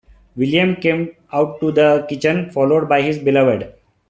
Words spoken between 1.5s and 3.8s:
to the kitchen, followed by his beloved.